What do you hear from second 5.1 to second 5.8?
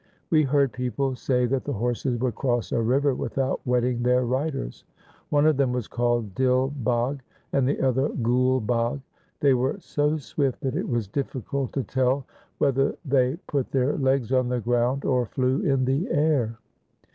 One of them